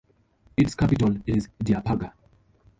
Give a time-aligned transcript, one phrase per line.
[0.57, 2.11] Its capital is Diapaga.